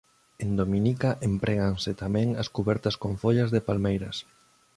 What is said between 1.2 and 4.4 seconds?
empréganse tamén as cubertas con follas de palmeiras.